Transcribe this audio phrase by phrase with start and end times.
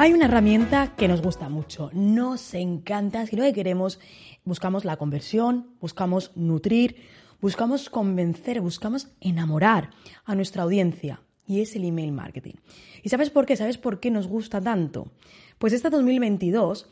[0.00, 3.98] Hay una herramienta que nos gusta mucho, nos encanta, si lo que queremos,
[4.44, 7.02] buscamos la conversión, buscamos nutrir,
[7.40, 9.90] buscamos convencer, buscamos enamorar
[10.24, 12.54] a nuestra audiencia y es el email marketing.
[13.02, 13.56] ¿Y sabes por qué?
[13.56, 15.10] ¿Sabes por qué nos gusta tanto?
[15.58, 16.88] Pues este 2022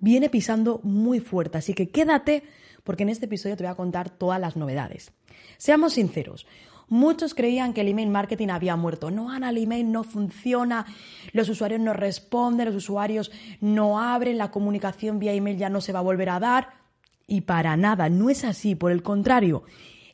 [0.00, 2.42] viene pisando muy fuerte, así que quédate
[2.82, 5.12] porque en este episodio te voy a contar todas las novedades.
[5.58, 6.44] Seamos sinceros,
[6.88, 9.10] Muchos creían que el email marketing había muerto.
[9.10, 10.86] No, Ana, el email no funciona,
[11.32, 15.92] los usuarios no responden, los usuarios no abren, la comunicación vía email ya no se
[15.92, 16.70] va a volver a dar.
[17.26, 19.64] Y para nada, no es así, por el contrario.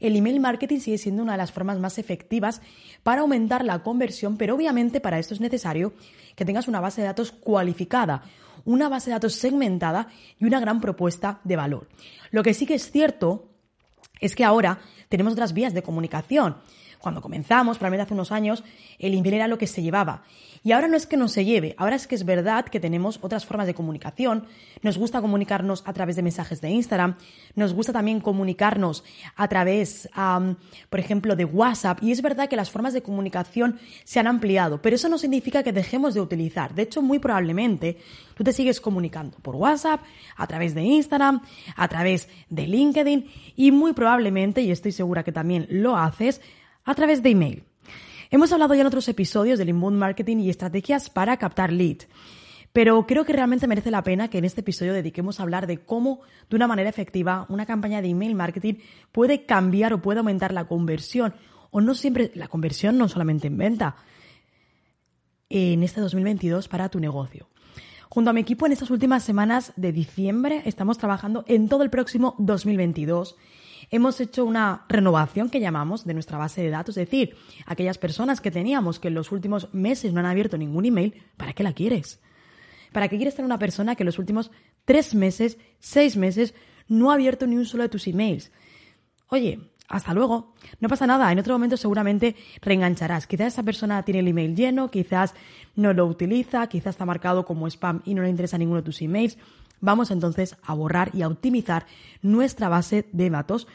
[0.00, 2.60] El email marketing sigue siendo una de las formas más efectivas
[3.02, 5.94] para aumentar la conversión, pero obviamente para esto es necesario
[6.34, 8.22] que tengas una base de datos cualificada,
[8.64, 11.88] una base de datos segmentada y una gran propuesta de valor.
[12.32, 13.53] Lo que sí que es cierto
[14.20, 16.56] es que ahora tenemos otras vías de comunicación.
[17.05, 18.64] Cuando comenzamos, probablemente hace unos años,
[18.98, 20.22] el email era lo que se llevaba.
[20.62, 23.19] Y ahora no es que no se lleve, ahora es que es verdad que tenemos
[23.20, 24.46] otras formas de comunicación.
[24.80, 27.16] Nos gusta comunicarnos a través de mensajes de Instagram,
[27.56, 29.05] nos gusta también comunicarnos
[29.36, 30.08] a través,
[30.88, 32.02] por ejemplo, de WhatsApp.
[32.02, 35.62] Y es verdad que las formas de comunicación se han ampliado, pero eso no significa
[35.62, 36.74] que dejemos de utilizar.
[36.74, 37.98] De hecho, muy probablemente
[38.34, 40.00] tú te sigues comunicando por WhatsApp,
[40.39, 41.42] a través de Instagram,
[41.77, 46.41] a través de LinkedIn y muy probablemente, y estoy segura que también lo haces,
[46.84, 47.64] a través de email.
[48.30, 51.98] Hemos hablado ya en otros episodios del inbound marketing y estrategias para captar lead.
[52.72, 55.84] Pero creo que realmente merece la pena que en este episodio dediquemos a hablar de
[55.84, 58.74] cómo, de una manera efectiva, una campaña de email marketing
[59.12, 61.34] puede cambiar o puede aumentar la conversión.
[61.70, 63.96] O no siempre, la conversión no solamente en venta,
[65.48, 67.48] en este 2022 para tu negocio.
[68.08, 71.90] Junto a mi equipo en estas últimas semanas de diciembre estamos trabajando en todo el
[71.90, 73.36] próximo 2022
[73.94, 78.40] hemos hecho una renovación que llamamos de nuestra base de datos, es decir, aquellas personas
[78.40, 81.72] que teníamos que en los últimos meses no han abierto ningún email, ¿para qué la
[81.72, 82.20] quieres?
[82.92, 84.50] ¿Para qué quieres tener una persona que en los últimos
[84.84, 86.54] tres meses, seis meses,
[86.88, 88.50] no ha abierto ni un solo de tus emails?
[89.28, 90.54] Oye, hasta luego.
[90.80, 93.28] No pasa nada, en otro momento seguramente reengancharás.
[93.28, 95.34] Quizás esa persona tiene el email lleno, quizás
[95.77, 99.02] no lo utiliza, quizás está marcado como spam y no le interesa ninguno de tus
[99.02, 99.38] emails.
[99.80, 101.86] Vamos entonces a borrar y a optimizar
[102.23, 103.67] nuestra base de datos.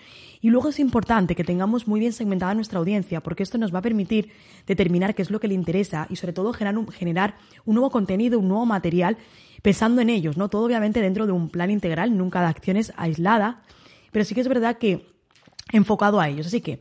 [0.42, 3.80] Y luego es importante que tengamos muy bien segmentada nuestra audiencia, porque esto nos va
[3.80, 4.32] a permitir
[4.66, 7.90] determinar qué es lo que le interesa y sobre todo generar un, generar un nuevo
[7.90, 9.18] contenido, un nuevo material,
[9.62, 10.50] pensando en ellos, ¿no?
[10.50, 13.58] Todo obviamente dentro de un plan integral, nunca de acciones aisladas,
[14.12, 15.06] pero sí que es verdad que
[15.72, 16.48] enfocado a ellos.
[16.48, 16.80] Así que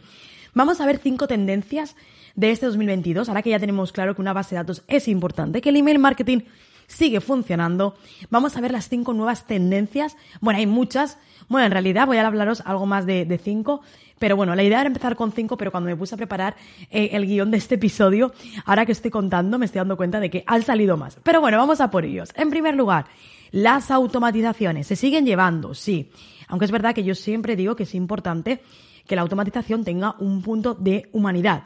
[0.55, 1.97] vamos a ver cinco tendencias
[2.37, 5.61] de este 2022, ahora que ya tenemos claro que una base de datos es importante,
[5.61, 6.43] que el email marketing
[6.89, 7.97] sigue funcionando.
[8.31, 10.17] Vamos a ver las cinco nuevas tendencias.
[10.41, 11.19] Bueno, hay muchas.
[11.49, 13.83] Bueno, en realidad voy a hablaros algo más de, cinco.
[14.19, 16.57] Pero bueno, la idea era empezar con cinco, pero cuando me puse a preparar
[16.91, 18.33] eh, el guion de este episodio,
[18.65, 21.19] ahora que estoy contando, me estoy dando cuenta de que han salido más.
[21.23, 22.31] Pero bueno, vamos a por ellos.
[22.35, 23.07] En primer lugar,
[23.53, 24.89] las automatizaciones.
[24.89, 25.75] ¿Se siguen llevando?
[25.75, 26.11] Sí.
[26.49, 28.61] Aunque es verdad que yo siempre digo que es importante
[29.07, 31.63] que la automatización tenga un punto de humanidad.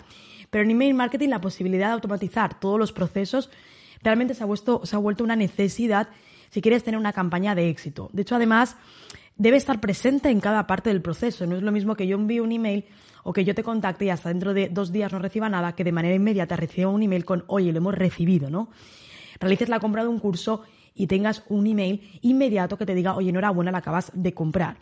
[0.51, 3.49] Pero en email marketing la posibilidad de automatizar todos los procesos
[4.03, 6.09] realmente se ha, vuelto, se ha vuelto una necesidad
[6.51, 8.11] si quieres tener una campaña de éxito.
[8.13, 8.77] De hecho, además,
[9.37, 11.47] debe estar presente en cada parte del proceso.
[11.47, 12.85] No es lo mismo que yo envíe un email
[13.25, 15.85] o que yo te contacte y hasta dentro de dos días no reciba nada, que
[15.85, 18.69] de manera inmediata reciba un email con, oye, lo hemos recibido, ¿no?
[19.41, 20.63] Realices la compra de un curso
[20.95, 24.79] y tengas un email inmediato que te diga, oye, enhorabuena, la acabas de comprar.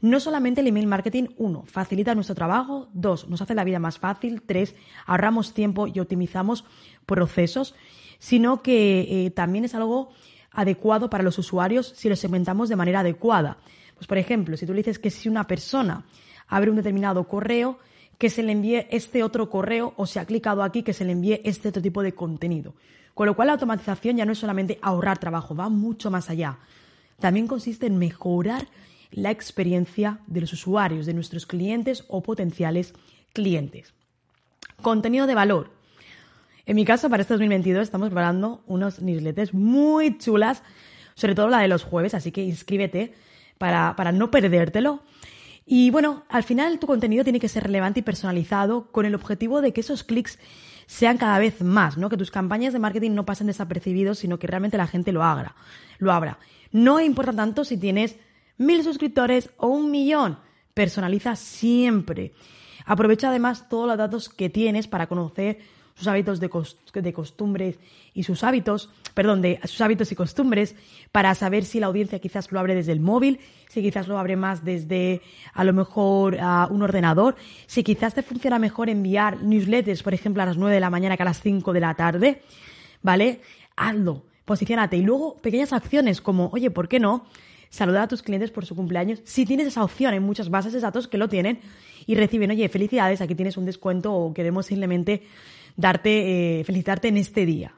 [0.00, 3.98] No solamente el email marketing, uno, facilita nuestro trabajo, dos, nos hace la vida más
[3.98, 6.64] fácil, tres, ahorramos tiempo y optimizamos
[7.04, 7.74] procesos
[8.20, 10.10] sino que eh, también es algo
[10.52, 13.58] adecuado para los usuarios si lo segmentamos de manera adecuada.
[13.96, 16.04] Pues, por ejemplo, si tú le dices que si una persona
[16.46, 17.78] abre un determinado correo,
[18.18, 21.12] que se le envíe este otro correo o se ha clicado aquí que se le
[21.12, 22.74] envíe este otro tipo de contenido.
[23.14, 26.58] Con lo cual la automatización ya no es solamente ahorrar trabajo, va mucho más allá.
[27.18, 28.68] También consiste en mejorar
[29.10, 32.94] la experiencia de los usuarios, de nuestros clientes o potenciales
[33.32, 33.94] clientes.
[34.82, 35.79] Contenido de valor.
[36.66, 40.62] En mi caso, para este 2022 estamos preparando unos newsletters muy chulas,
[41.14, 43.14] sobre todo la de los jueves, así que inscríbete
[43.58, 45.02] para, para no perdértelo.
[45.66, 49.60] Y bueno, al final tu contenido tiene que ser relevante y personalizado con el objetivo
[49.60, 50.38] de que esos clics
[50.86, 52.08] sean cada vez más, ¿no?
[52.08, 55.54] Que tus campañas de marketing no pasen desapercibidos, sino que realmente la gente lo haga,
[55.98, 56.38] lo abra.
[56.72, 58.16] No importa tanto si tienes
[58.58, 60.38] mil suscriptores o un millón.
[60.74, 62.32] Personaliza siempre.
[62.84, 65.58] Aprovecha además todos los datos que tienes para conocer
[66.00, 67.78] sus hábitos de, costumbres
[68.14, 70.74] y sus hábitos, perdón, de sus hábitos y costumbres,
[71.12, 73.38] para saber si la audiencia quizás lo abre desde el móvil,
[73.68, 75.20] si quizás lo abre más desde
[75.52, 76.38] a lo mejor
[76.70, 77.36] un ordenador,
[77.66, 81.18] si quizás te funciona mejor enviar newsletters, por ejemplo, a las 9 de la mañana
[81.18, 82.42] que a las 5 de la tarde,
[83.02, 83.42] ¿vale?
[83.76, 84.96] Hazlo, posicionate.
[84.96, 87.26] Y luego pequeñas acciones como, oye, ¿por qué no?
[87.70, 89.20] saludar a tus clientes por su cumpleaños.
[89.24, 91.60] Si tienes esa opción, hay muchas bases de datos que lo tienen
[92.06, 95.22] y reciben, oye, felicidades, aquí tienes un descuento o queremos simplemente
[95.76, 97.74] darte, eh, felicitarte en este día.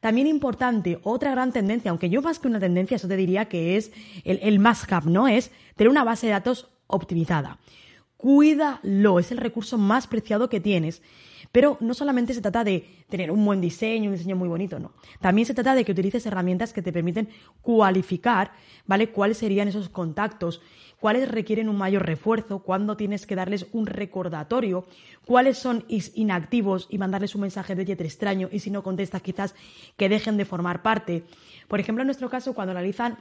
[0.00, 3.76] También importante, otra gran tendencia, aunque yo más que una tendencia, eso te diría que
[3.76, 3.90] es
[4.24, 5.26] el, el must ¿no?
[5.26, 7.58] Es tener una base de datos optimizada.
[8.18, 11.02] Cuídalo, es el recurso más preciado que tienes.
[11.52, 14.92] Pero no solamente se trata de tener un buen diseño, un diseño muy bonito, no.
[15.20, 17.28] También se trata de que utilices herramientas que te permiten
[17.62, 18.52] cualificar,
[18.86, 19.10] ¿vale?
[19.10, 20.60] Cuáles serían esos contactos,
[21.00, 24.84] cuáles requieren un mayor refuerzo, cuándo tienes que darles un recordatorio,
[25.24, 29.54] cuáles son inactivos y mandarles un mensaje de oye, extraño y si no contestas quizás
[29.96, 31.24] que dejen de formar parte.
[31.68, 33.18] Por ejemplo, en nuestro caso, cuando realizan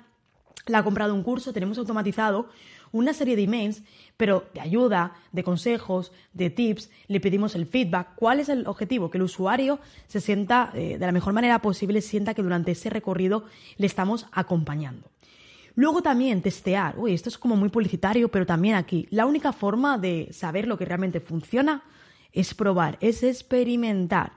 [0.65, 2.50] la compra de un curso, tenemos automatizado
[2.92, 3.83] una serie de emails,
[4.15, 8.15] pero de ayuda, de consejos, de tips, le pedimos el feedback.
[8.15, 9.09] ¿Cuál es el objetivo?
[9.09, 12.89] Que el usuario se sienta eh, de la mejor manera posible, sienta que durante ese
[12.89, 13.45] recorrido
[13.77, 15.09] le estamos acompañando.
[15.75, 16.98] Luego también testear.
[16.98, 19.07] Uy, esto es como muy publicitario, pero también aquí.
[19.12, 21.83] La única forma de saber lo que realmente funciona
[22.33, 24.31] es probar, es experimentar.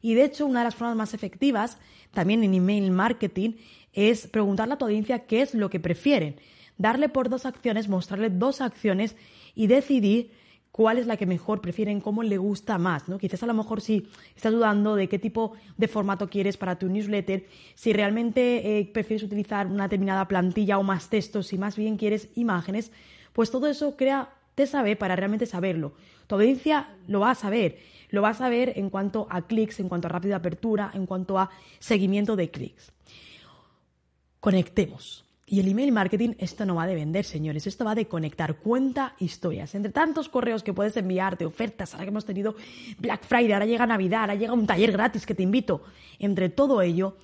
[0.00, 1.78] Y de hecho, una de las formas más efectivas,
[2.18, 3.52] también en email marketing,
[3.92, 6.34] es preguntarle a tu audiencia qué es lo que prefieren.
[6.76, 9.14] Darle por dos acciones, mostrarle dos acciones
[9.54, 10.32] y decidir
[10.72, 13.18] cuál es la que mejor prefieren, cómo le gusta más, ¿no?
[13.18, 16.88] Quizás a lo mejor si estás dudando de qué tipo de formato quieres para tu
[16.88, 21.98] newsletter, si realmente eh, prefieres utilizar una determinada plantilla o más textos, si más bien
[21.98, 22.90] quieres imágenes,
[23.32, 25.92] pues todo eso crea te sabe para realmente saberlo.
[26.26, 27.78] Tu audiencia lo va a saber,
[28.10, 31.38] lo va a saber en cuanto a clics, en cuanto a rápida apertura, en cuanto
[31.38, 32.92] a seguimiento de clics.
[34.40, 35.24] Conectemos.
[35.46, 39.14] Y el email marketing, esto no va de vender, señores, esto va de conectar, cuenta
[39.20, 39.76] historias.
[39.76, 42.56] Entre tantos correos que puedes enviarte, ofertas, ahora que hemos tenido
[42.98, 45.84] Black Friday, ahora llega Navidad, ahora llega un taller gratis que te invito.
[46.18, 47.16] Entre todo ello,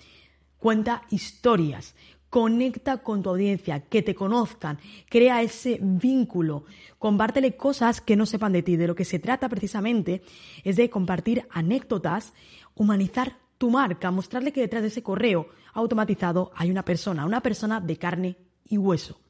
[0.56, 1.96] cuenta historias.
[2.34, 6.64] Conecta con tu audiencia, que te conozcan, crea ese vínculo,
[6.98, 8.75] compártele cosas que no sepan de ti.
[8.75, 10.20] De lo que se trata precisamente
[10.64, 12.32] es de compartir anécdotas,
[12.75, 17.81] humanizar tu marca, mostrarle que detrás de ese correo automatizado hay una persona, una persona
[17.81, 19.20] de carne y hueso.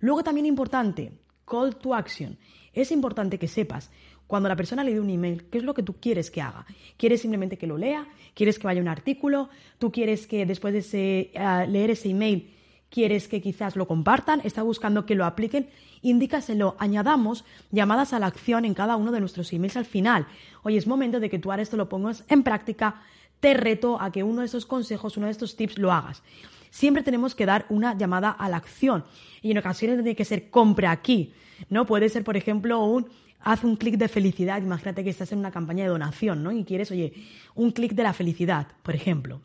[0.00, 1.12] Luego también importante,
[1.44, 2.38] call to action.
[2.72, 3.90] Es importante que sepas
[4.32, 6.64] cuando la persona le dé un email, ¿qué es lo que tú quieres que haga?
[6.96, 8.06] ¿Quieres simplemente que lo lea?
[8.32, 9.50] ¿Quieres que vaya un artículo?
[9.76, 12.50] ¿Tú quieres que después de eh, leer ese email,
[12.88, 14.40] quieres que quizás lo compartan?
[14.42, 15.68] ¿Está buscando que lo apliquen?
[16.00, 20.26] Indícaselo, añadamos llamadas a la acción en cada uno de nuestros emails al final.
[20.62, 23.02] Oye, es momento de que tú ahora esto lo pongas en práctica
[23.40, 26.22] te reto a que uno de esos consejos, uno de estos tips lo hagas.
[26.70, 29.04] Siempre tenemos que dar una llamada a la acción
[29.42, 31.34] y en ocasiones tiene que ser compra aquí,
[31.68, 31.84] ¿no?
[31.84, 33.08] Puede ser, por ejemplo, un
[33.44, 36.52] haz un clic de felicidad, imagínate que estás en una campaña de donación, ¿no?
[36.52, 37.12] Y quieres, oye,
[37.54, 39.40] un clic de la felicidad, por ejemplo,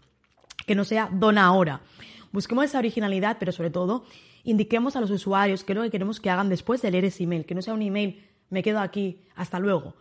[0.66, 1.82] que no sea dona ahora.
[2.32, 4.06] Busquemos esa originalidad, pero sobre todo
[4.44, 7.24] indiquemos a los usuarios qué es lo que queremos que hagan después de leer ese
[7.24, 9.96] email, que no sea un email, me quedo aquí, hasta luego.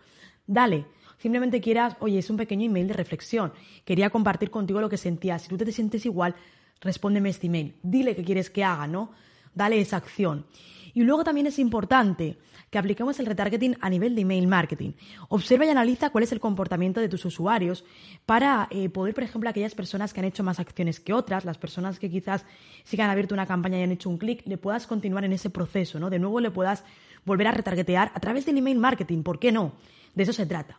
[0.46, 0.86] Dale,
[1.18, 3.52] simplemente quieras, oye, es un pequeño email de reflexión,
[3.84, 6.34] quería compartir contigo lo que sentías, si tú te sientes igual,
[6.80, 9.10] respóndeme este email, dile qué quieres que haga, ¿no?
[9.56, 10.46] Dale esa acción.
[10.94, 12.38] Y luego también es importante
[12.70, 14.92] que apliquemos el retargeting a nivel de email marketing.
[15.28, 17.84] Observa y analiza cuál es el comportamiento de tus usuarios
[18.24, 21.58] para eh, poder, por ejemplo, aquellas personas que han hecho más acciones que otras, las
[21.58, 22.44] personas que quizás
[22.84, 25.32] sí que han abierto una campaña y han hecho un clic, le puedas continuar en
[25.32, 26.10] ese proceso, ¿no?
[26.10, 26.84] De nuevo le puedas
[27.24, 29.72] volver a retargetear a través del email marketing, ¿por qué no?
[30.14, 30.78] De eso se trata.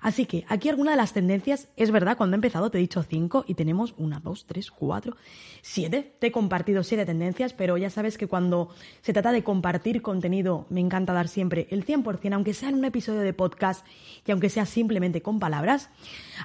[0.00, 3.02] Así que aquí alguna de las tendencias, es verdad, cuando he empezado te he dicho
[3.02, 5.16] cinco y tenemos una, dos, tres, cuatro,
[5.62, 6.14] siete.
[6.18, 8.70] Te he compartido siete tendencias, pero ya sabes que cuando
[9.02, 12.84] se trata de compartir contenido me encanta dar siempre el 100%, aunque sea en un
[12.84, 13.86] episodio de podcast
[14.26, 15.90] y aunque sea simplemente con palabras.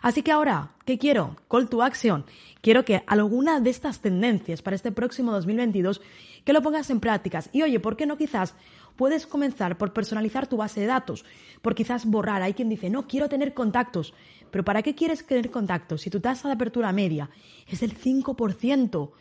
[0.02, 1.36] Así que ahora, ¿qué quiero?
[1.50, 2.26] Call to action.
[2.62, 6.02] Quiero que alguna de estas tendencias para este próximo 2022
[6.44, 7.50] que lo pongas en prácticas.
[7.54, 8.56] Y oye, ¿por qué no quizás
[8.96, 11.26] puedes comenzar por personalizar tu base de datos,
[11.62, 12.42] por quizás borrar.
[12.42, 14.14] Hay quien dice, no, quiero tener contactos.
[14.52, 17.30] Pero ¿para qué quieres tener contactos si tu tasa de apertura media
[17.68, 19.12] es del 5%?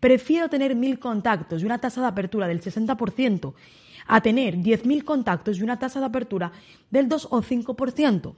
[0.00, 3.54] Prefiero tener mil contactos y una tasa de apertura del 60%
[4.06, 6.52] a tener 10.000 contactos y una tasa de apertura
[6.90, 8.34] del 2 o 5%.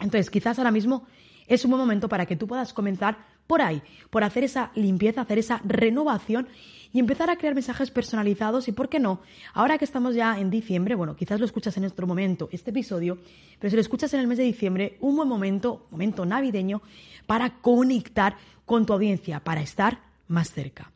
[0.00, 1.06] Entonces, quizás ahora mismo
[1.46, 5.22] es un buen momento para que tú puedas comenzar por ahí, por hacer esa limpieza,
[5.22, 6.48] hacer esa renovación
[6.92, 9.20] y empezar a crear mensajes personalizados y, ¿por qué no?
[9.52, 13.18] Ahora que estamos ya en diciembre, bueno, quizás lo escuchas en otro momento, este episodio,
[13.58, 16.82] pero si lo escuchas en el mes de diciembre, un buen momento, momento navideño,
[17.26, 19.98] para conectar con tu audiencia, para estar
[20.28, 20.92] más cerca.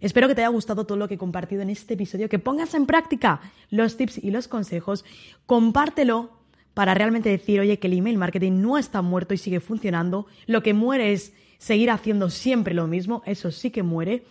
[0.00, 2.74] Espero que te haya gustado todo lo que he compartido en este episodio, que pongas
[2.74, 3.40] en práctica
[3.70, 5.04] los tips y los consejos,
[5.46, 6.30] compártelo
[6.74, 10.62] para realmente decir, oye, que el email marketing no está muerto y sigue funcionando, lo
[10.62, 14.24] que muere es seguir haciendo siempre lo mismo, eso sí que muere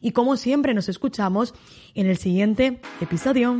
[0.00, 1.54] y como siempre nos escuchamos
[1.94, 3.56] en el siguiente episodio.